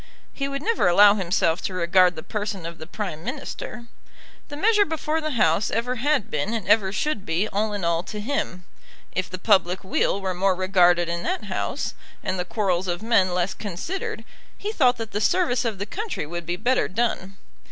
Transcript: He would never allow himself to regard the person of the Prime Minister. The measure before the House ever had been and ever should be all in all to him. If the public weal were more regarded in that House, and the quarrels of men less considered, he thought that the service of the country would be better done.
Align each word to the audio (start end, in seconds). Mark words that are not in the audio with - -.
He 0.33 0.47
would 0.47 0.63
never 0.63 0.87
allow 0.87 1.13
himself 1.13 1.61
to 1.61 1.75
regard 1.75 2.15
the 2.15 2.23
person 2.23 2.65
of 2.65 2.79
the 2.79 2.87
Prime 2.87 3.23
Minister. 3.23 3.85
The 4.47 4.57
measure 4.57 4.83
before 4.83 5.21
the 5.21 5.37
House 5.37 5.69
ever 5.69 5.97
had 5.97 6.31
been 6.31 6.55
and 6.55 6.67
ever 6.67 6.91
should 6.91 7.23
be 7.23 7.47
all 7.47 7.71
in 7.71 7.85
all 7.85 8.01
to 8.05 8.19
him. 8.19 8.65
If 9.11 9.29
the 9.29 9.37
public 9.37 9.83
weal 9.83 10.19
were 10.19 10.33
more 10.33 10.55
regarded 10.55 11.07
in 11.07 11.21
that 11.21 11.43
House, 11.43 11.93
and 12.23 12.39
the 12.39 12.45
quarrels 12.45 12.87
of 12.87 13.03
men 13.03 13.31
less 13.35 13.53
considered, 13.53 14.25
he 14.57 14.71
thought 14.71 14.97
that 14.97 15.11
the 15.11 15.21
service 15.21 15.65
of 15.65 15.77
the 15.77 15.85
country 15.85 16.25
would 16.25 16.47
be 16.47 16.55
better 16.55 16.87
done. 16.87 17.37